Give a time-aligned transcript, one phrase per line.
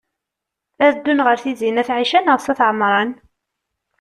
[0.85, 3.09] Ad ddun ɣer Tizi n at Ɛica neɣ s at Ɛemṛan?